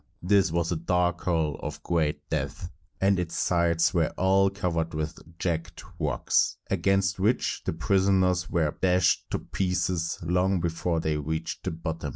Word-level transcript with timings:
This 0.23 0.51
was 0.51 0.71
a 0.71 0.77
dark 0.77 1.21
hole 1.21 1.59
of 1.61 1.83
great 1.83 2.27
depth, 2.31 2.71
and 2.99 3.19
its 3.19 3.37
sides 3.37 3.93
were 3.93 4.09
all 4.17 4.49
covered 4.49 4.95
with 4.95 5.19
jagged 5.37 5.83
rocks, 5.99 6.57
against 6.71 7.19
which 7.19 7.61
the 7.65 7.73
prisoners 7.73 8.49
were 8.49 8.75
dashed 8.81 9.29
to 9.29 9.37
pieces 9.37 10.17
long 10.23 10.59
before 10.59 10.99
they 11.01 11.17
reached 11.17 11.65
the 11.65 11.69
bottom. 11.69 12.09